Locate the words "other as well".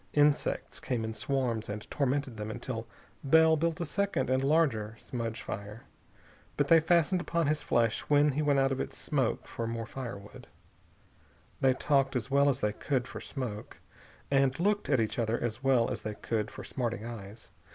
15.19-15.91